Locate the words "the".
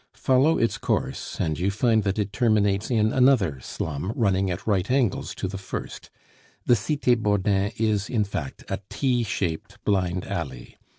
5.47-5.59, 6.65-6.75